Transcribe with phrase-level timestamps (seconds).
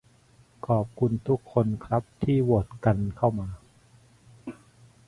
[0.67, 3.47] ขอบคุณทุกคนครับ ที่โหวตก้นเข้ามา